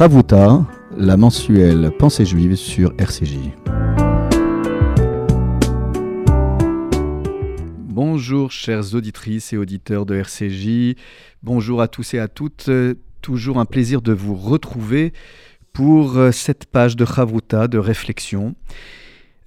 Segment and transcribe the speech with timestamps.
[0.00, 0.64] Chavuta,
[0.96, 3.36] la mensuelle Pensée juive sur RCJ.
[7.86, 10.96] Bonjour chères auditrices et auditeurs de RCJ,
[11.42, 12.70] bonjour à tous et à toutes,
[13.20, 15.12] toujours un plaisir de vous retrouver
[15.74, 18.54] pour euh, cette page de Chavuta, de réflexion.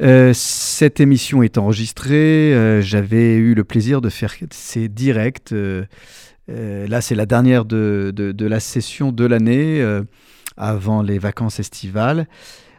[0.03, 5.51] Euh, cette émission est enregistrée, euh, j'avais eu le plaisir de faire ces directs.
[6.47, 9.83] là, c'est la dernière de, de, la session de l'année,
[10.57, 12.27] avant les vacances estivales.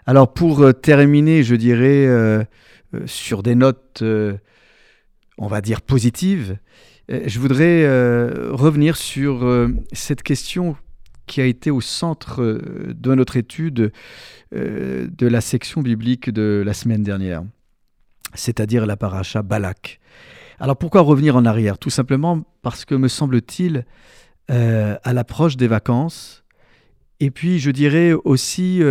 [0.07, 2.47] Alors, pour terminer, je dirais,
[3.07, 4.03] sur des notes,
[5.39, 6.59] on va dire, positives,
[7.09, 7.87] je voudrais
[8.51, 10.77] revenir sur cette question
[11.27, 13.93] qui a été au centre euh, de notre étude
[14.55, 17.43] euh, de la section biblique de la semaine dernière,
[18.35, 20.01] c'est-à-dire la paracha Balak.
[20.59, 21.79] Alors pourquoi revenir en arrière?
[21.79, 23.87] Tout simplement parce que me semble-t-il,
[24.51, 26.44] euh, à l'approche des vacances,
[27.21, 28.83] et puis je dirais aussi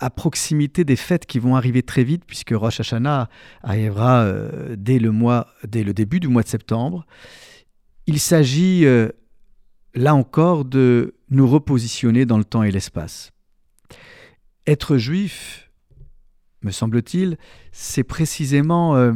[0.00, 3.28] à proximité des fêtes qui vont arriver très vite, puisque Rosh Hashanah
[3.62, 4.32] arrivera
[4.76, 7.06] dès, le mois, dès le début du mois de septembre,
[8.06, 8.84] il s'agit
[9.94, 13.32] là encore de nous repositionner dans le temps et l'espace.
[14.66, 15.70] Être juif,
[16.62, 17.36] me semble-t-il,
[17.72, 19.12] c'est précisément euh,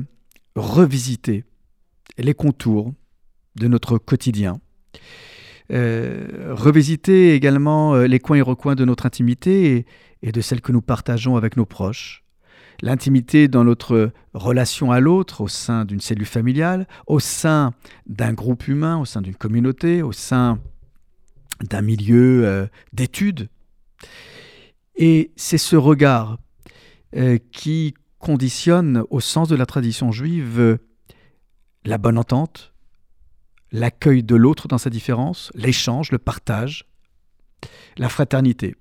[0.55, 1.45] revisiter
[2.19, 2.93] les contours
[3.57, 4.61] de notre quotidien,
[5.71, 9.85] euh, revisiter également euh, les coins et recoins de notre intimité
[10.23, 12.25] et de celle que nous partageons avec nos proches,
[12.81, 17.75] l'intimité dans notre relation à l'autre au sein d'une cellule familiale, au sein
[18.07, 20.59] d'un groupe humain, au sein d'une communauté, au sein
[21.63, 23.49] d'un milieu euh, d'études.
[24.97, 26.39] Et c'est ce regard
[27.53, 30.79] qui conditionne, au sens de la tradition juive,
[31.85, 32.75] la bonne entente,
[33.73, 36.87] l'accueil de l'autre dans sa différence, l'échange, le partage,
[37.97, 38.75] la fraternité.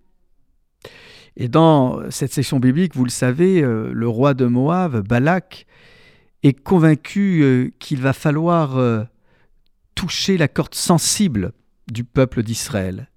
[1.36, 5.68] Et dans cette section biblique, vous le savez, euh, le roi de Moab, Balak,
[6.42, 9.04] est convaincu euh, qu'il va falloir euh,
[9.94, 11.52] toucher la corde sensible
[11.92, 13.10] du peuple d'Israël.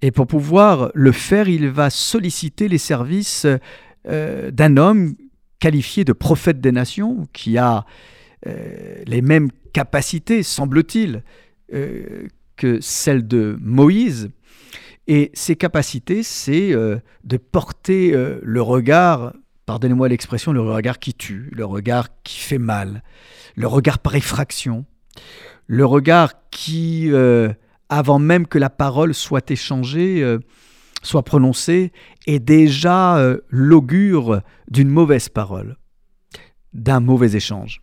[0.00, 3.46] Et pour pouvoir le faire, il va solliciter les services
[4.04, 5.14] d'un homme
[5.60, 7.86] qualifié de prophète des nations, qui a
[8.44, 11.22] les mêmes capacités, semble-t-il,
[12.56, 14.30] que celles de Moïse,
[15.08, 19.34] et ses capacités, c'est euh, de porter euh, le regard,
[19.66, 23.02] pardonnez-moi l'expression, le regard qui tue, le regard qui fait mal,
[23.56, 24.84] le regard par effraction,
[25.66, 27.52] le regard qui, euh,
[27.88, 30.24] avant même que la parole soit échangée,
[31.02, 31.92] soit prononcée,
[32.26, 33.18] est déjà
[33.48, 35.76] l'augure d'une mauvaise parole,
[36.72, 37.82] d'un mauvais échange.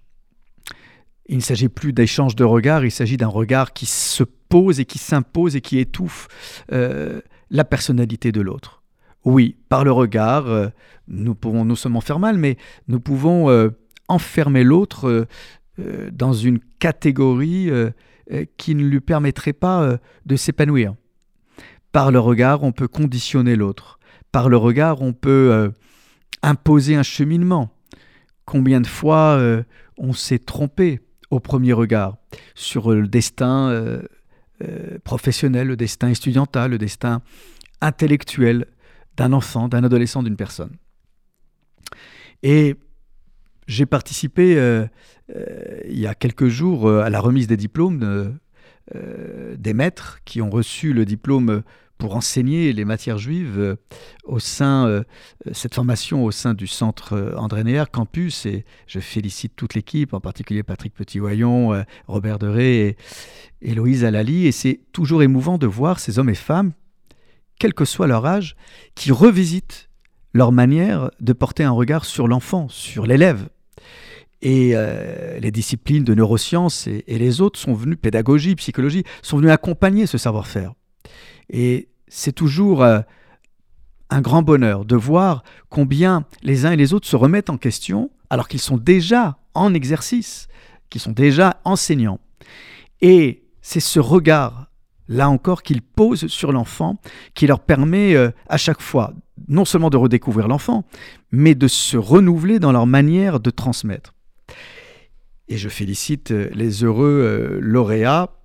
[1.31, 4.85] Il ne s'agit plus d'échange de regards, il s'agit d'un regard qui se pose et
[4.85, 6.27] qui s'impose et qui étouffe
[6.71, 8.81] euh, la personnalité de l'autre.
[9.25, 10.69] Oui, par le regard, euh,
[11.07, 12.57] nous pouvons non seulement faire mal, mais
[12.87, 13.69] nous pouvons euh,
[14.07, 15.27] enfermer l'autre
[16.11, 17.69] dans une catégorie
[18.57, 20.95] qui ne lui permettrait pas de s'épanouir.
[21.91, 23.99] Par le regard, on peut conditionner l'autre.
[24.31, 25.71] Par le regard, on peut
[26.41, 27.69] imposer un cheminement.
[28.45, 29.39] Combien de fois
[29.97, 30.99] on s'est trompé?
[31.29, 32.17] Au premier regard
[32.55, 34.01] sur le destin euh,
[34.63, 37.21] euh, professionnel, le destin estudiantal, le destin
[37.81, 38.65] intellectuel
[39.15, 40.71] d'un enfant, d'un adolescent, d'une personne.
[42.43, 42.75] Et
[43.67, 44.87] j'ai participé euh,
[45.87, 48.39] il y a quelques jours à la remise des diplômes
[48.91, 51.61] des maîtres qui ont reçu le diplôme
[51.99, 53.75] pour enseigner les matières juives euh,
[54.23, 55.03] au sein, euh,
[55.51, 58.45] cette formation au sein du centre euh, André Neher campus.
[58.45, 62.97] Et je félicite toute l'équipe, en particulier Patrick Petit-Voyon, Robert Deré et
[63.61, 64.47] Héloïse Alali.
[64.47, 66.71] Et c'est toujours émouvant de voir ces hommes et femmes,
[67.59, 68.55] quel que soit leur âge,
[68.95, 69.89] qui revisitent
[70.33, 73.49] leur manière de porter un regard sur l'enfant, sur l'élève.
[74.41, 74.73] Et
[75.41, 80.05] les disciplines de neurosciences et, et, les autres sont venues, pédagogie, psychologie, sont venues accompagner
[80.05, 80.73] ce savoir-faire.
[81.49, 82.99] Et c'est toujours euh,
[84.09, 88.11] un grand bonheur de voir combien les uns et les autres se remettent en question
[88.29, 90.47] alors qu'ils sont déjà en exercice,
[90.89, 92.19] qu'ils sont déjà enseignants.
[93.01, 94.71] Et c'est ce regard,
[95.07, 96.97] là encore, qu'ils posent sur l'enfant
[97.33, 99.13] qui leur permet euh, à chaque fois
[99.47, 100.83] non seulement de redécouvrir l'enfant,
[101.31, 104.13] mais de se renouveler dans leur manière de transmettre.
[105.47, 108.38] Et je félicite euh, les heureux lauréats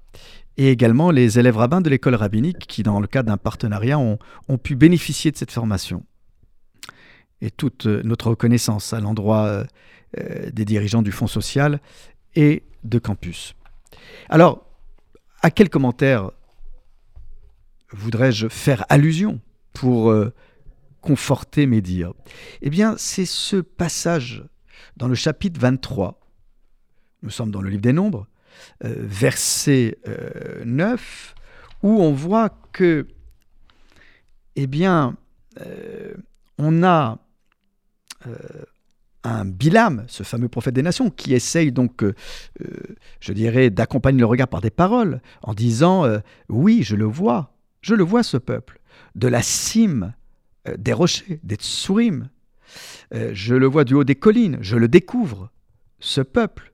[0.57, 4.19] et également les élèves rabbins de l'école rabbinique qui, dans le cadre d'un partenariat, ont,
[4.63, 6.05] pu bénéficier de cette formation.
[7.41, 9.65] Et toute euh, notre reconnaissance à l'endroit euh,
[10.19, 11.81] euh, des dirigeants du Fonds social
[12.37, 13.55] et de campus.
[14.29, 14.67] Alors,
[15.43, 16.31] à quel commentaire
[17.93, 19.41] voudrais-je faire allusion
[19.73, 20.15] pour
[21.01, 22.15] conforter mes dires?
[22.63, 24.45] Eh bien, c'est ce passage
[24.97, 26.21] dans le chapitre 23.
[27.23, 28.27] Nous sommes dans le livre des Nombres,
[28.81, 29.99] verset
[30.65, 31.35] 9,
[31.83, 33.07] où on voit que,
[34.57, 35.17] eh bien,
[36.59, 37.19] on a
[39.25, 42.15] un Bilam, ce fameux prophète des nations, qui essaye donc, euh,
[42.61, 42.67] euh,
[43.21, 46.19] je dirais, d'accompagner le regard par des paroles, en disant euh,
[46.49, 48.81] Oui, je le vois, je le vois ce peuple,
[49.15, 50.13] de la cime
[50.79, 52.29] des rochers, des tsurim,
[53.13, 55.51] je le vois du haut des collines, je le découvre,
[56.01, 56.74] ce peuple.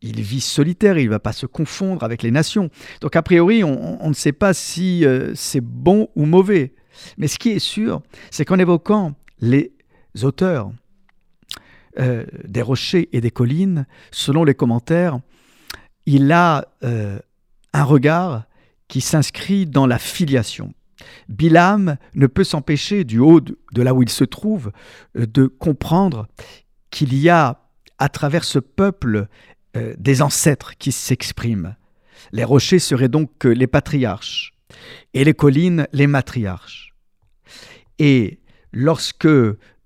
[0.00, 2.70] Il vit solitaire, il ne va pas se confondre avec les nations.
[3.00, 5.04] Donc a priori, on ne sait pas si
[5.34, 6.74] c'est bon ou mauvais.
[7.18, 9.72] Mais ce qui est sûr, c'est qu'en évoquant les
[10.22, 10.72] auteurs,
[11.98, 15.18] euh, des rochers et des collines, selon les commentaires,
[16.06, 17.18] il a euh,
[17.74, 18.44] un regard
[18.88, 20.72] qui s'inscrit dans la filiation.
[21.28, 24.72] Bilam ne peut s'empêcher, du haut de, là où il se trouve,
[25.18, 26.28] euh, de comprendre
[26.90, 27.60] qu'il y a
[27.98, 29.26] à travers ce peuple
[29.74, 31.76] des ancêtres qui s'expriment.
[32.32, 34.52] Les rochers seraient donc les patriarches
[35.14, 36.94] et les collines les matriarches.
[37.98, 38.40] Et
[38.72, 39.28] lorsque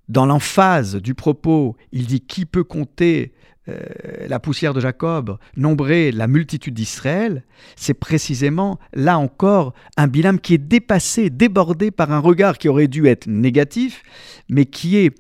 [0.09, 3.35] dans l'emphase du propos, il dit Qui peut compter
[3.69, 3.81] euh,
[4.29, 7.45] la poussière de Jacob, nombrer la multitude d'Israël
[7.75, 12.87] C'est précisément, là encore, un Bilam qui est dépassé, débordé par un regard qui aurait
[12.87, 14.03] dû être négatif,
[14.49, 15.13] mais qui est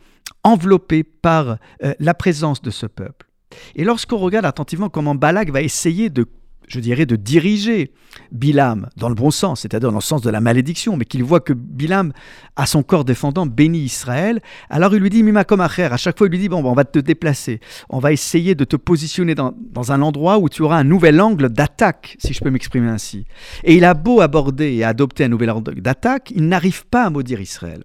[0.45, 3.27] enveloppé par euh, la présence de ce peuple.
[3.75, 6.27] Et lorsqu'on regarde attentivement comment Balak va essayer de
[6.69, 7.93] je dirais, de diriger
[8.33, 11.41] Bilam dans le bon sens, c'est-à-dire dans le sens de la malédiction, mais qu'il voit
[11.41, 12.13] que Bilam,
[12.57, 14.41] à son corps défendant, bénit Israël.
[14.69, 16.85] Alors il lui dit, Mima comme à chaque fois il lui dit, bon, on va
[16.85, 20.79] te déplacer, on va essayer de te positionner dans, dans un endroit où tu auras
[20.79, 23.27] un nouvel angle d'attaque, si je peux m'exprimer ainsi.
[23.65, 27.11] Et il a beau aborder et adopter un nouvel angle d'attaque, il n'arrive pas à
[27.11, 27.85] maudire Israël.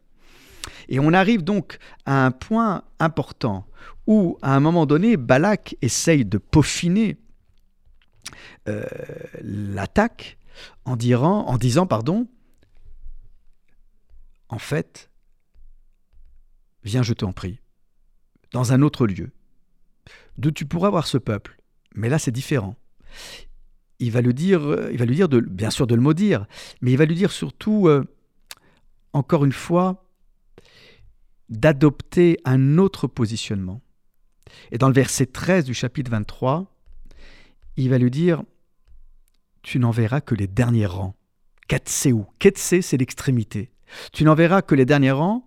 [0.89, 3.65] Et on arrive donc à un point important
[4.07, 7.17] où, à un moment donné, Balak essaye de peaufiner
[8.67, 8.85] euh,
[9.41, 10.37] l'attaque
[10.85, 12.27] en, disant, pardon,
[14.49, 15.09] en fait,
[16.83, 17.59] viens, je t'en prie,
[18.51, 19.31] dans un autre lieu,
[20.37, 21.57] d'où tu pourras voir ce peuple.
[21.95, 22.75] Mais là, c'est différent.
[23.99, 24.61] Il va lui dire,
[24.91, 26.45] il va lui dire de, bien sûr de le maudire,
[26.81, 28.03] mais il va lui dire surtout, euh,
[29.13, 30.00] encore une fois,
[31.51, 33.81] d'adopter un autre positionnement.
[34.71, 36.74] Et dans le verset 13 du chapitre 23,
[37.77, 38.44] il va lui dire
[39.62, 41.15] Tu n'en verras que les derniers rangs.
[41.68, 42.25] Katseu.
[42.39, 43.71] Ketse, c'est l'extrémité.
[44.12, 45.45] Tu n'en verras que les derniers rangs.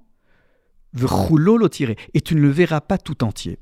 [0.92, 1.96] lo tiré.
[2.12, 3.58] Et tu ne le verras pas tout entier.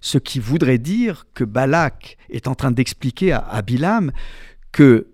[0.00, 4.12] Ce qui voudrait dire que Balak est en train d'expliquer à, à Bilam
[4.70, 5.08] que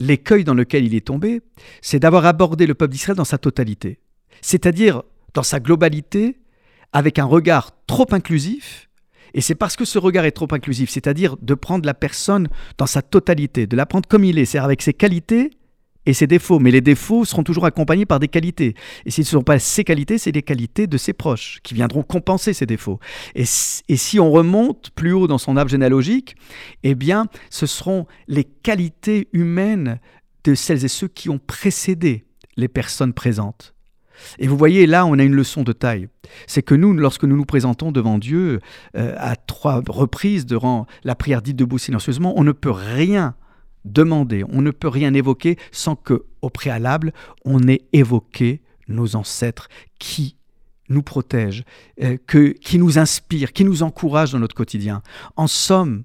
[0.00, 1.40] l'écueil dans lequel il est tombé,
[1.80, 4.00] c'est d'avoir abordé le peuple d'Israël dans sa totalité.
[4.42, 5.02] C'est-à-dire
[5.34, 6.38] dans sa globalité,
[6.92, 8.88] avec un regard trop inclusif
[9.34, 12.86] et c'est parce que ce regard est trop inclusif, c'est-à-dire de prendre la personne dans
[12.86, 15.50] sa totalité, de la prendre comme il est, c'est-à-dire avec ses qualités
[16.06, 16.58] et ses défauts.
[16.58, 18.74] Mais les défauts seront toujours accompagnés par des qualités.
[19.04, 21.74] Et si ce ne sont pas ses qualités, c'est les qualités de ses proches qui
[21.74, 22.98] viendront compenser ces défauts.
[23.34, 26.36] Et, et si on remonte plus haut dans son arbre généalogique,
[26.82, 30.00] eh bien, ce seront les qualités humaines
[30.44, 32.24] de celles et ceux qui ont précédé
[32.56, 33.74] les personnes présentes.
[34.38, 36.08] Et vous voyez, là, on a une leçon de taille.
[36.46, 38.60] C'est que nous, lorsque nous nous présentons devant Dieu
[38.96, 43.34] euh, à trois reprises durant la prière dite debout silencieusement, on ne peut rien
[43.84, 47.12] demander, on ne peut rien évoquer sans que, au préalable,
[47.44, 50.36] on ait évoqué nos ancêtres qui
[50.88, 51.64] nous protègent,
[52.02, 55.02] euh, qui nous inspirent, qui nous encouragent dans notre quotidien.
[55.36, 56.04] En somme,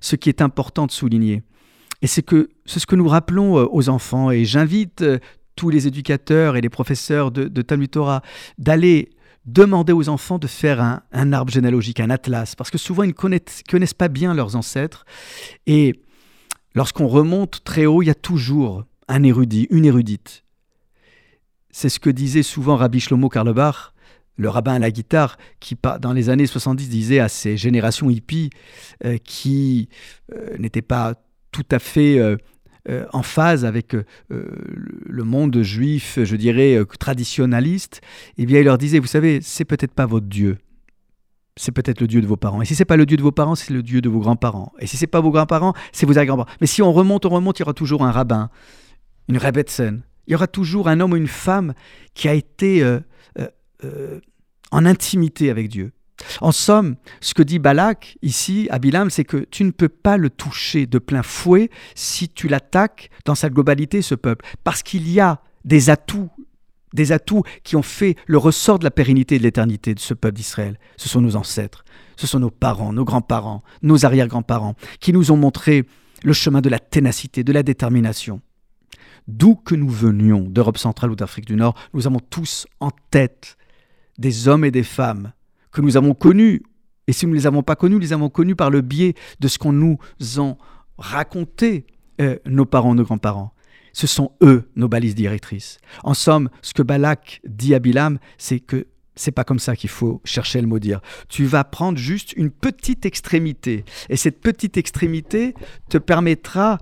[0.00, 1.42] ce qui est important de souligner,
[2.02, 5.04] et c'est que c'est ce que nous rappelons euh, aux enfants, et j'invite
[5.60, 8.22] tous les éducateurs et les professeurs de, Talmud Torah
[8.56, 9.10] d'aller
[9.44, 13.12] demander aux enfants de faire un, arbre généalogique, un atlas, parce que souvent ils ne
[13.12, 15.04] connaissent, connaissent pas bien leurs ancêtres.
[15.66, 16.00] Et
[16.74, 20.44] lorsqu'on remonte très haut, il y a toujours un érudit, une érudite.
[21.70, 23.92] C'est ce que disait souvent Rabbi Shlomo Karlebach,
[24.38, 28.48] le rabbin à la guitare, qui dans les années 70 disait à ces générations hippies
[29.04, 29.90] euh, qui
[30.32, 31.16] euh, n'étaient pas
[31.52, 32.38] tout à fait euh,
[32.88, 38.00] euh, en phase avec euh, le monde juif, je dirais, euh, traditionnaliste,
[38.38, 40.58] eh bien, il leur disait, vous savez, c'est peut-être pas votre Dieu,
[41.56, 42.62] c'est peut-être le Dieu de vos parents.
[42.62, 44.72] Et si c'est pas le Dieu de vos parents, c'est le Dieu de vos grands-parents.
[44.78, 46.50] Et si c'est pas vos grands-parents, c'est vos arrière-grands-parents.
[46.60, 48.48] Mais si on remonte, on remonte, il y aura toujours un rabbin,
[49.28, 49.98] une Rebbetzin.
[50.26, 51.74] Il y aura toujours un homme ou une femme
[52.14, 52.98] qui a été
[54.70, 55.92] en intimité avec Dieu.
[56.40, 60.16] En somme, ce que dit Balak ici à Bilam, c'est que tu ne peux pas
[60.16, 65.10] le toucher de plein fouet si tu l'attaques dans sa globalité, ce peuple, parce qu'il
[65.10, 66.30] y a des atouts
[66.92, 70.14] des atouts qui ont fait le ressort de la pérennité et de l'éternité de ce
[70.14, 70.78] peuple d'Israël.
[70.96, 71.84] Ce sont nos ancêtres,
[72.16, 75.84] ce sont nos parents, nos grands-parents, nos arrière-grands-parents, qui nous ont montré
[76.22, 78.40] le chemin de la ténacité, de la détermination.
[79.28, 83.56] D'où que nous venions, d'Europe centrale ou d'Afrique du Nord, nous avons tous en tête
[84.18, 85.32] des hommes et des femmes
[85.72, 86.62] que nous avons connus.
[87.06, 89.14] Et si nous ne les avons pas connus, nous les avons connus par le biais
[89.40, 89.98] de ce qu'on nous
[90.38, 90.54] a
[90.98, 91.86] raconté
[92.20, 93.52] euh, nos parents, nos grands-parents.
[93.92, 95.78] Ce sont eux nos balises directrices.
[96.04, 98.86] En somme, ce que Balak dit à Bilam, c'est que
[99.16, 101.00] c'est pas comme ça qu'il faut chercher le mot dire.
[101.28, 103.84] Tu vas prendre juste une petite extrémité.
[104.08, 105.54] Et cette petite extrémité
[105.88, 106.78] te permettra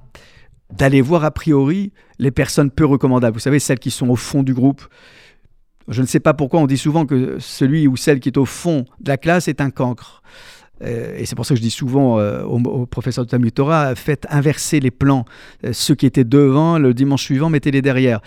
[0.70, 3.34] d'aller voir a priori les personnes peu recommandables.
[3.34, 4.86] Vous savez, celles qui sont au fond du groupe.
[5.88, 8.44] Je ne sais pas pourquoi on dit souvent que celui ou celle qui est au
[8.44, 10.22] fond de la classe est un cancre.
[10.82, 13.94] Euh, et c'est pour ça que je dis souvent euh, au, professeur de Talmud Torah,
[13.94, 15.24] faites inverser les plans.
[15.64, 18.20] Euh, ceux qui étaient devant, le dimanche suivant, mettez-les derrière.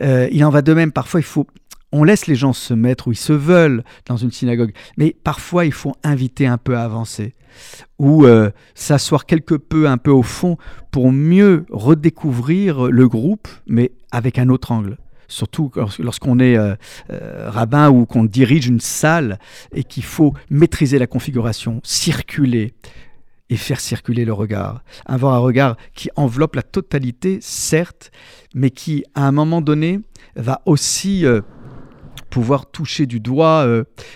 [0.00, 1.46] il en va de même, parfois il faut...
[1.92, 5.64] On laisse les gens se mettre où ils se veulent dans une synagogue, mais parfois
[5.64, 7.34] il faut inviter un peu à avancer
[8.00, 8.26] ou
[8.74, 10.58] s'asseoir quelque peu un peu au fond
[10.90, 16.74] pour mieux redécouvrir le groupe, mais avec un autre angle surtout lorsqu'on est euh,
[17.10, 19.38] euh, rabbin ou qu'on dirige une salle
[19.72, 22.74] et qu'il faut maîtriser la configuration, circuler
[23.50, 24.82] et faire circuler le regard.
[25.06, 28.10] Avoir un regard qui enveloppe la totalité, certes,
[28.54, 30.00] mais qui, à un moment donné,
[30.34, 31.42] va aussi euh,
[32.30, 33.66] pouvoir toucher du doigt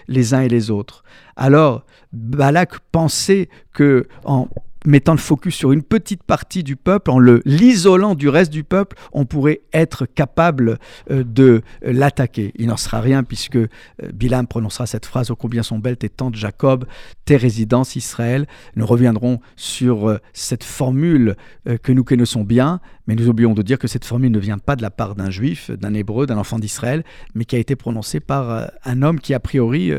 [0.08, 1.04] les uns et les autres.
[1.36, 4.48] Alors, Balak pensait que en
[4.86, 8.96] mettant le focus sur une petite partie du peuple, en l'isolant du reste du peuple,
[9.12, 10.78] on pourrait être capable
[11.10, 12.52] euh, de l'attaquer.
[12.56, 13.68] Il n'en sera rien puisque euh,
[14.12, 16.86] Bilam prononcera cette phrase ô combien sont belles tes tentes Jacob,
[17.24, 18.46] tes résidences Israël.
[18.76, 21.36] Nous reviendrons sur euh, cette formule
[21.82, 24.76] que nous connaissons bien, mais nous oublions de dire que cette formule ne vient pas
[24.76, 27.02] de la part d'un juif, d'un hébreu, d'un enfant d'Israël,
[27.34, 29.90] mais qui a été prononcée par un homme qui a priori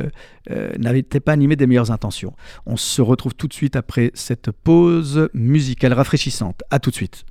[0.77, 2.35] n'avait pas animé des meilleures intentions.
[2.65, 6.63] On se retrouve tout de suite après cette pause musicale rafraîchissante.
[6.69, 7.25] A tout de suite.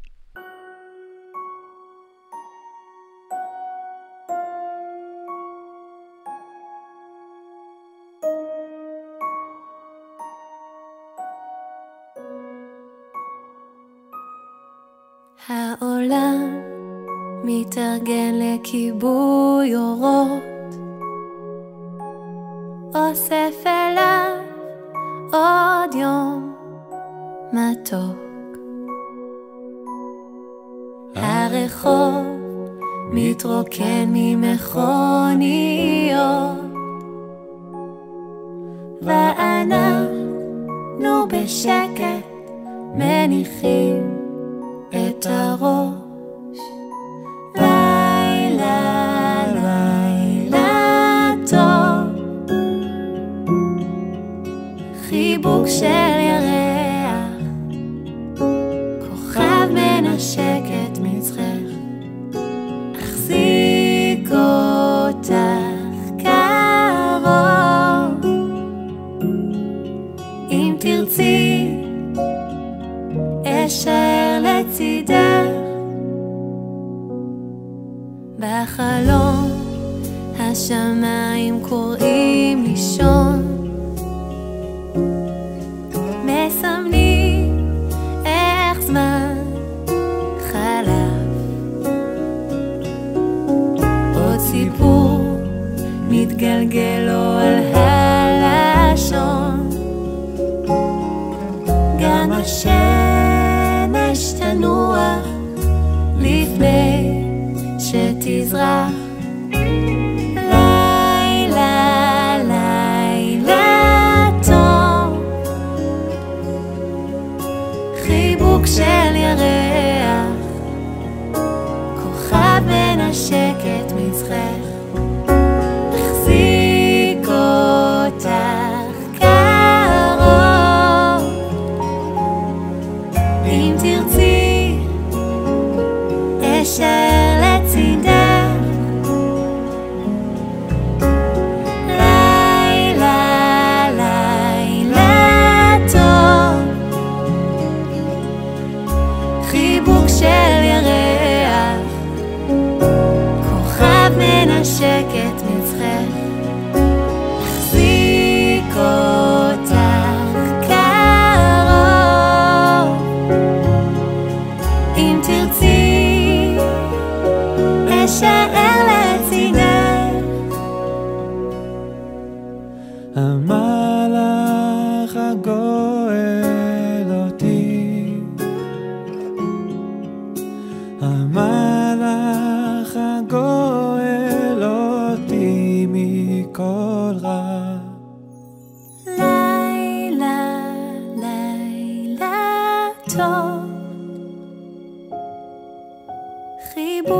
[18.58, 20.74] לכיבוי אורות,
[22.94, 24.36] אוסף אליו
[25.32, 26.54] עוד יום
[27.52, 28.18] מתוק.
[31.14, 32.26] הרחוב
[33.12, 34.88] מתרוקן ממכוניות,
[39.02, 40.18] ואנחנו
[41.28, 42.26] בשקט
[42.94, 44.18] מניחים
[44.88, 45.97] את הראש.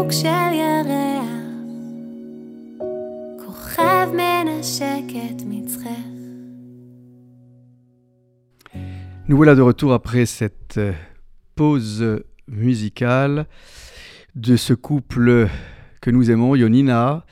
[0.07, 1.29] חיבוק של ירח,
[3.45, 5.87] כוכב מנשק את מצחך.
[9.27, 10.93] Nous voilà de retour après cette euh,
[11.55, 13.45] pause musicale
[14.35, 15.49] de ce couple
[16.01, 17.25] que nous aimons, Yonina,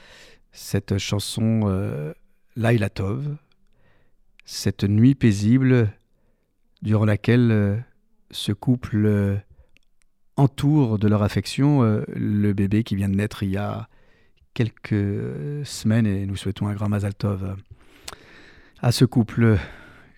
[0.51, 2.13] cette chanson euh,
[2.55, 3.35] Laila Tov,
[4.45, 5.89] cette nuit paisible
[6.81, 7.77] durant laquelle euh,
[8.31, 9.41] ce couple
[10.38, 13.88] euh, entoure de leur affection euh, le bébé qui vient de naître il y a
[14.54, 17.54] quelques semaines et nous souhaitons un grand Mazal Tov euh,
[18.80, 19.58] à ce couple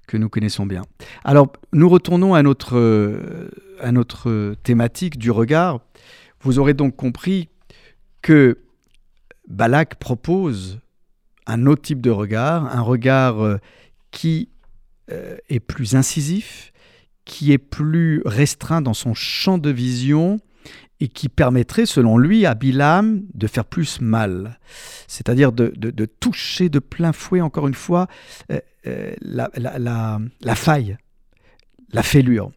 [0.06, 0.82] que nous connaissons bien.
[1.24, 5.80] Alors, nous retournons à notre, euh, à notre thématique du regard.
[6.40, 7.48] Vous aurez donc compris
[8.22, 8.58] que
[9.48, 10.80] Balak propose
[11.46, 13.58] un autre type de regard, un regard
[14.10, 14.50] qui
[15.08, 16.72] est plus incisif,
[17.28, 20.40] qui est plus restreint dans son champ de vision
[20.98, 24.58] et qui permettrait, selon lui, à Bilam de faire plus mal.
[25.06, 28.08] C'est-à-dire de, toucher de plein fouet, encore une fois,
[28.50, 30.96] euh, euh, la faille,
[31.92, 32.50] la fêlure.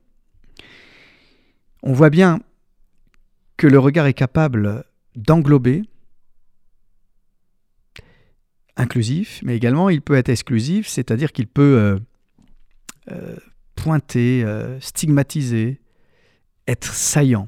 [1.84, 2.40] On voit bien
[3.58, 4.86] que le regard est capable
[5.16, 5.84] d'englober,
[8.78, 12.00] inclusif, mais également il peut être exclusif, c'est-à-dire qu'il peut
[13.12, 13.36] euh,
[13.82, 15.82] pointer, euh, stigmatiser,
[16.68, 17.48] être saillant.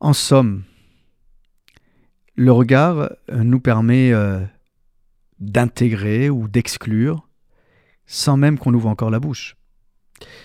[0.00, 0.64] En somme,
[2.34, 4.40] le regard euh, nous permet euh,
[5.38, 7.28] d'intégrer ou d'exclure
[8.06, 9.56] sans même qu'on ouvre encore la bouche.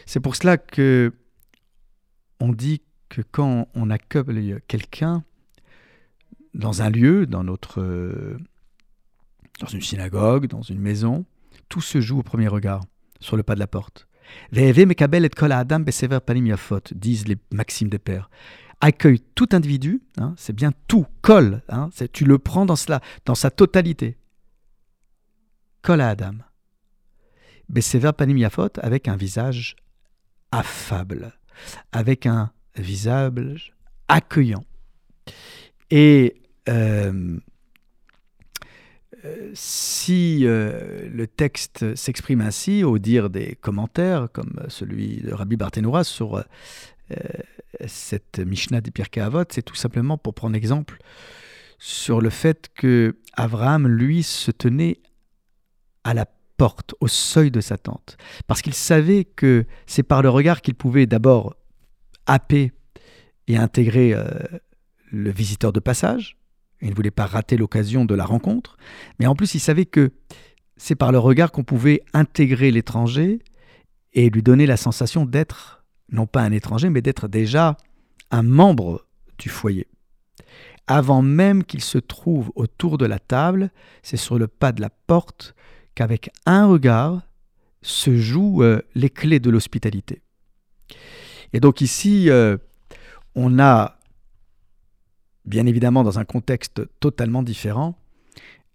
[0.06, 1.12] C'est pour cela que
[2.40, 5.24] on dit que quand on accueille quelqu'un
[6.54, 8.38] dans un lieu, dans notre euh,
[9.60, 11.26] dans une synagogue, dans une maison,
[11.68, 12.84] tout se joue au premier regard,
[13.20, 14.08] sur le pas de la porte.
[16.94, 18.30] Disent les maximes des pères.
[18.80, 23.34] Accueille tout individu, hein, c'est bien tout, kol, hein, tu le prends dans, cela, dans
[23.34, 24.18] sa totalité.
[25.82, 26.44] Kol ha'adam.
[27.70, 29.76] Besever panim yafot, avec un visage
[30.52, 31.34] affable,
[31.92, 33.74] avec un visage
[34.08, 34.64] accueillant.
[35.90, 37.40] Et euh,
[39.54, 46.04] si euh, le texte s'exprime ainsi, au dire des commentaires, comme celui de Rabbi Barthénoura
[46.04, 46.44] sur euh,
[47.86, 50.98] cette Mishnah des Pirkei Avot, c'est tout simplement pour prendre exemple
[51.80, 55.00] sur le fait que Abraham, lui, se tenait
[56.04, 56.26] à la
[56.58, 60.74] porte, au seuil de sa tente, parce qu'il savait que c'est par le regard qu'il
[60.74, 61.56] pouvait d'abord
[62.26, 62.72] happer
[63.48, 64.26] et intégrer euh,
[65.12, 66.37] le visiteur de passage.
[66.82, 68.78] Il ne voulait pas rater l'occasion de la rencontre,
[69.20, 70.12] mais en plus il savait que
[70.78, 73.40] c'est par le regard qu'on pouvait intégrer l'étranger
[74.14, 75.78] et lui donner la sensation d'être
[76.12, 77.78] non pas un étranger, mais d'être déjà
[78.32, 79.06] un membre
[79.38, 79.88] du foyer.
[80.88, 83.72] Avant même qu'il se trouve autour de la table,
[84.04, 85.54] c'est sur le pas de la porte
[85.96, 87.22] qu'avec un regard
[87.82, 90.22] se jouent euh, les clés de l'hospitalité.
[91.54, 92.58] Et donc ici, euh,
[93.36, 93.97] on a,
[95.48, 97.98] bien évidemment dans un contexte totalement différent,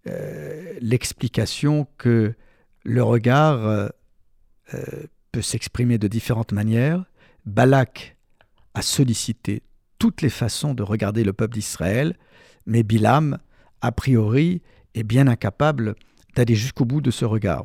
[0.09, 2.35] euh, l'explication que
[2.83, 3.89] le regard euh,
[4.75, 4.81] euh,
[5.31, 7.05] peut s'exprimer de différentes manières.
[7.47, 8.17] Balak
[8.75, 9.63] a sollicité
[9.99, 12.17] toutes les façons de regarder le peuple d'Israël,
[12.67, 13.39] mais Bilam,
[13.83, 14.63] a priori,
[14.95, 15.95] est bien incapable
[16.35, 17.65] d'aller jusqu'au bout de ce regard.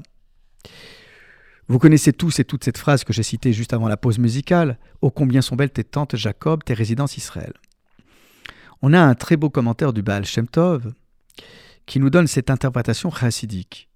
[1.69, 4.77] Vous connaissez tous et toutes cette phrase que j'ai citée juste avant la pause musicale
[5.01, 7.53] Ô combien sont belles tes tentes Jacob, tes résidences Israël.
[8.81, 10.93] On a un très beau commentaire du Baal Shem Tov
[11.85, 13.89] qui nous donne cette interprétation chassidique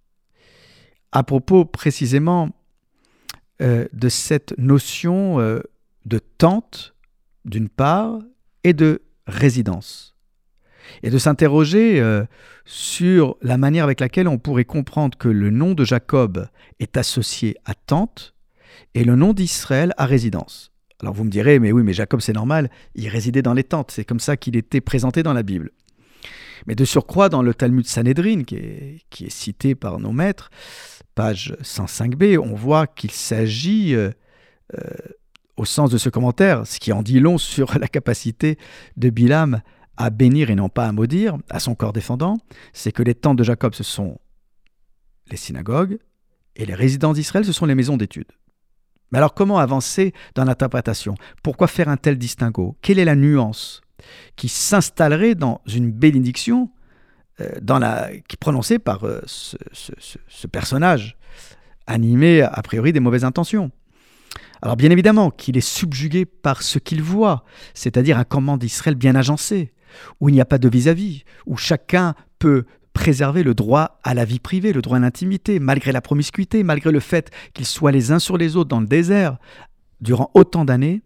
[1.12, 2.50] à propos précisément
[3.62, 5.60] euh, de cette notion euh,
[6.06, 6.96] de tente
[7.46, 8.20] d'une part
[8.64, 10.16] et de résidence
[11.04, 12.24] et de s'interroger euh,
[12.66, 16.48] sur la manière avec laquelle on pourrait comprendre que le nom de Jacob
[16.80, 18.34] est associé à tente
[18.94, 20.71] et le nom d'Israël à résidence.
[21.02, 23.92] Alors vous me direz, mais oui, mais Jacob c'est normal, il résidait dans les tentes,
[23.92, 25.72] c'est comme ça qu'il était présenté dans la Bible.
[26.68, 30.52] Mais de surcroît, dans le Talmud Sanhedrin, qui est, cité par nos maîtres,
[31.16, 34.12] page 105b, on voit qu'il s'agit, euh,
[34.78, 34.90] euh,
[35.58, 38.58] au sens de ce commentaire, ce qui en dit long sur la capacité
[38.96, 39.62] de Bilam
[39.98, 42.38] à bénir et non pas à maudire, à son corps défendant,
[42.74, 44.20] c'est que les tentes de Jacob, ce sont
[45.30, 45.98] les synagogues,
[46.56, 48.32] et les résidences d'Israël, ce sont les maisons d'études.
[49.12, 51.16] Mais alors comment avancer dans l'interprétation?
[51.44, 52.78] Pourquoi faire un tel distinguo?
[52.82, 53.82] Quelle est la nuance
[54.36, 56.72] qui s'installerait dans une bénédiction
[57.40, 57.60] euh,
[58.40, 61.18] prononcée par euh, ce personnage,
[61.88, 63.72] animé a priori des mauvaises intentions?
[64.62, 67.44] Alors bien évidemment qu'il est subjugué par ce qu'il voit,
[67.74, 69.74] c'est-à-dire un commandement d'Israël bien agencé,
[70.20, 74.26] où il n'y a pas de vis-à-vis, où chacun peut préserver le droit à la
[74.26, 78.12] vie privée, le droit à l'intimité, malgré la promiscuité, malgré le fait qu'ils soient les
[78.12, 79.38] uns sur les autres dans le désert.
[80.02, 81.02] Durant autant d'années,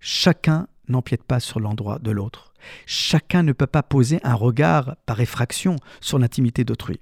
[0.00, 2.54] chacun n'empiète pas sur l'endroit de l'autre.
[2.86, 7.00] Chacun ne peut pas poser un regard par effraction sur l'intimité d'autrui.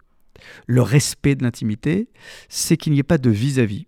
[0.67, 2.09] Le respect de l'intimité,
[2.49, 3.87] c'est qu'il n'y ait pas de vis-à-vis.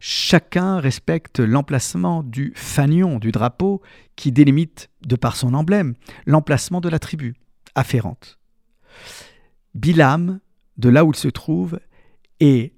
[0.00, 3.82] Chacun respecte l'emplacement du fanion, du drapeau,
[4.16, 5.94] qui délimite, de par son emblème,
[6.26, 7.34] l'emplacement de la tribu
[7.74, 8.38] afférente.
[9.74, 10.40] Bilam,
[10.76, 11.80] de là où il se trouve,
[12.40, 12.72] est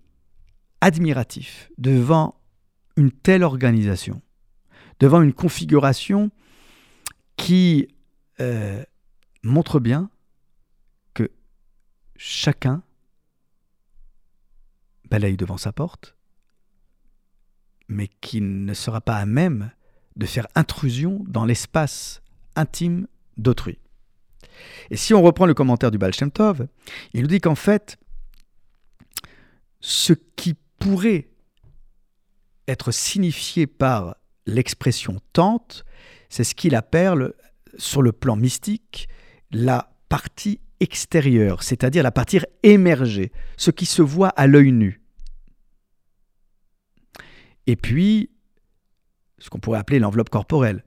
[0.80, 2.40] admiratif devant
[2.96, 4.22] une telle organisation,
[5.00, 6.30] devant une configuration
[7.36, 7.88] qui
[8.40, 8.82] euh,
[9.42, 10.10] montre bien
[11.14, 11.30] que
[12.16, 12.82] chacun
[15.10, 16.16] balaye devant sa porte,
[17.88, 19.70] mais qui ne sera pas à même
[20.16, 22.22] de faire intrusion dans l'espace
[22.56, 23.78] intime d'autrui.
[24.90, 26.12] Et si on reprend le commentaire du Baal
[27.14, 27.98] il nous dit qu'en fait,
[29.80, 31.28] ce qui pourrait
[32.68, 35.84] être signifié par l'expression tente,
[36.28, 37.32] c'est ce qu'il appelle
[37.78, 39.08] sur le plan mystique
[39.50, 45.00] la partie extérieure, c'est-à-dire la partie émergée, ce qui se voit à l'œil nu.
[47.66, 48.30] Et puis,
[49.38, 50.84] ce qu'on pourrait appeler l'enveloppe corporelle.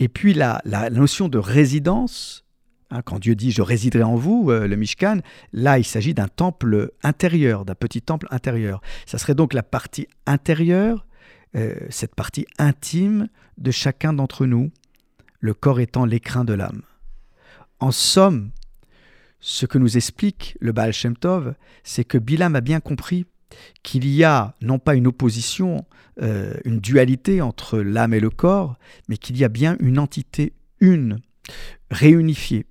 [0.00, 2.43] Et puis la, notion de résidence,
[3.04, 5.18] quand Dieu dit je résiderai en vous, euh, le Mishkan,
[5.52, 8.80] là il s'agit d'un temple intérieur, d'un petit temple intérieur.
[9.06, 11.06] Ça serait donc la partie intérieure,
[11.56, 14.70] euh, cette partie intime de chacun d'entre nous,
[15.40, 16.82] le corps étant l'écrin de l'âme.
[17.80, 18.50] En somme,
[19.40, 23.26] ce que nous explique le Baal Shem Tov, c'est que Bilam a bien compris
[23.82, 25.84] qu'il y a non pas une opposition,
[26.22, 30.54] euh, une dualité entre l'âme et le corps, mais qu'il y a bien une entité
[30.80, 31.20] une,
[31.90, 32.66] réunifiée.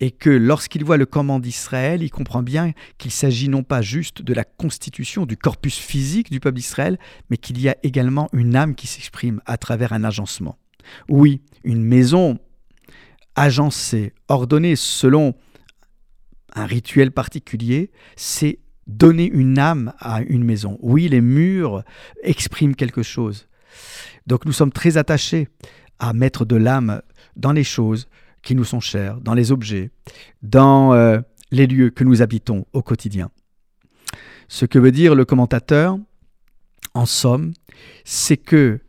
[0.00, 4.22] Et que lorsqu'il voit le commandement d'Israël, il comprend bien qu'il s'agit non pas juste
[4.22, 6.98] de la constitution du corpus physique du peuple d'Israël,
[7.30, 10.58] mais qu'il y a également une âme qui s'exprime à travers un agencement.
[11.08, 12.38] Oui, une maison
[13.36, 15.34] agencée, ordonnée selon
[16.54, 20.78] un rituel particulier, c'est donner une âme à une maison.
[20.80, 21.82] Oui, les murs
[22.22, 23.48] expriment quelque chose.
[24.26, 25.48] Donc nous sommes très attachés
[25.98, 27.02] à mettre de l'âme
[27.36, 28.08] dans les choses
[28.44, 29.90] qui nous sont chères, dans les objets,
[30.42, 33.30] dans euh, les lieux que nous habitons au quotidien.
[34.48, 35.98] Ce que veut dire le commentateur,
[36.92, 37.52] en somme,
[38.04, 38.80] c'est que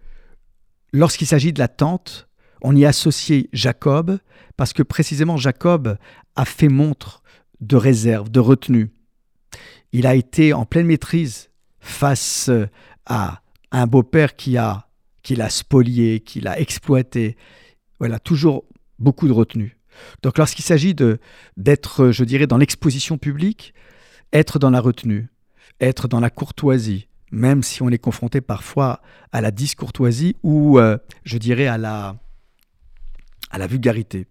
[0.91, 2.27] lorsqu'il s'agit de la tente,
[2.61, 4.19] on y associe Jacob,
[4.57, 5.97] parce que précisément Jacob
[6.35, 7.23] a fait montre
[7.61, 8.91] de réserve, de retenue.
[9.91, 12.49] Il a été en pleine maîtrise face
[13.05, 13.41] à
[13.71, 14.87] un beau-père qui a
[15.25, 17.35] qui l'a spolié, qui l'a exploité.
[17.97, 18.63] Voilà, toujours
[18.99, 19.77] beaucoup de retenue.
[20.23, 20.95] Donc lorsqu'il s'agit
[21.57, 23.73] d'être, je dirais, dans l'exposition publique,
[24.33, 25.27] être dans la retenue,
[25.79, 30.97] être dans la courtoisie, même si on est confronté parfois à la discourtoisie ou, euh,
[31.23, 32.15] je dirais, à la,
[33.51, 34.27] à la vulgarité.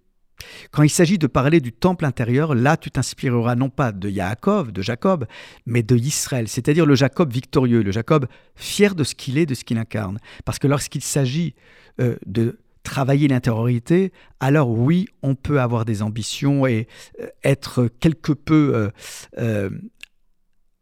[0.71, 4.73] Quand il s'agit de parler du temple intérieur, là tu t'inspireras non pas de Yaakov,
[4.73, 5.27] de Jacob,
[5.65, 9.55] mais de Israël, c'est-à-dire le Jacob victorieux, le Jacob fier de ce qu'il est, de
[9.55, 10.19] ce qu'il incarne.
[10.45, 11.55] Parce que lorsqu'il s'agit
[12.01, 16.87] euh, de travailler l'intériorité, alors oui, on peut avoir des ambitions et
[17.21, 18.91] euh, être quelque peu euh,
[19.39, 19.71] euh,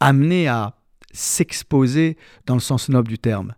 [0.00, 0.76] amené à
[1.12, 3.54] s'exposer dans le sens noble du terme.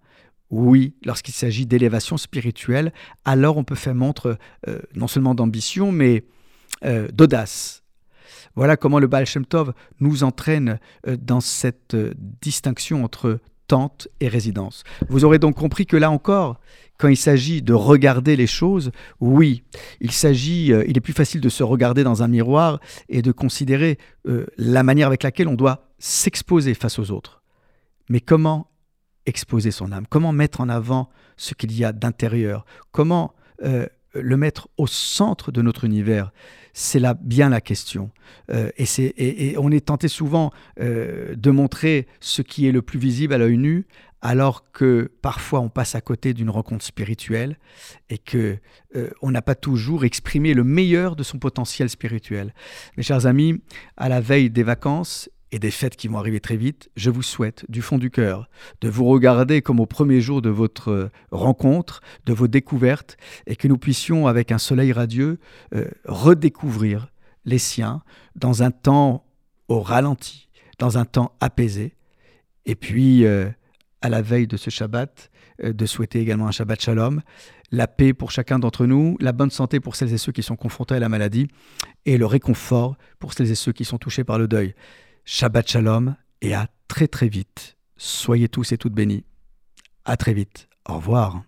[0.50, 2.92] Oui, lorsqu'il s'agit d'élévation spirituelle,
[3.24, 4.38] alors on peut faire montre
[4.94, 6.24] non seulement d'ambition, mais
[7.12, 7.82] d'audace.
[8.54, 11.96] Voilà comment le Baal Shem Tov nous entraîne dans cette
[12.40, 14.84] distinction entre tente et résidence.
[15.08, 16.60] Vous aurez donc compris que là encore,
[16.98, 19.64] quand il s'agit de regarder les choses, oui,
[20.02, 24.46] euh, il est plus facile de se regarder dans un miroir et de considérer euh,
[24.56, 27.42] la manière avec laquelle on doit s'exposer face aux autres.
[28.08, 28.70] Mais comment
[29.26, 30.06] exposer son âme?
[30.08, 32.64] Comment mettre en avant ce qu'il y a d'intérieur?
[32.92, 36.32] Comment euh, le mettre au centre de notre univers?
[36.74, 38.10] C'est là bien la question.
[38.48, 43.58] Et, on est tenté souvent de montrer ce qui est le plus visible à l'œil
[43.58, 43.86] nu,
[44.24, 47.58] alors que parfois on passe à côté d'une rencontre spirituelle
[48.08, 48.56] et que
[48.96, 52.54] euh, on n'a pas toujours exprimé le meilleur de son potentiel spirituel.
[52.96, 53.60] Mes chers amis,
[53.98, 57.22] à la veille des vacances et des fêtes qui vont arriver très vite, je vous
[57.22, 58.48] souhaite du fond du cœur
[58.80, 63.68] de vous regarder comme au premier jour de votre rencontre, de vos découvertes, et que
[63.68, 65.38] nous puissions, avec un soleil radieux,
[65.74, 67.08] euh, redécouvrir
[67.44, 68.02] les siens
[68.36, 69.26] dans un temps
[69.68, 71.94] au ralenti, dans un temps apaisé.
[72.64, 73.50] Et puis, euh,
[74.04, 75.30] à la veille de ce Shabbat,
[75.64, 77.22] euh, de souhaiter également un Shabbat Shalom,
[77.72, 80.56] la paix pour chacun d'entre nous, la bonne santé pour celles et ceux qui sont
[80.56, 81.48] confrontés à la maladie,
[82.04, 84.74] et le réconfort pour celles et ceux qui sont touchés par le deuil.
[85.24, 87.78] Shabbat Shalom et à très très vite.
[87.96, 89.24] Soyez tous et toutes bénis.
[90.04, 90.68] À très vite.
[90.86, 91.42] Au revoir.